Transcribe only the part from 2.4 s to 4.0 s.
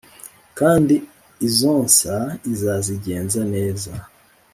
izazigenza neza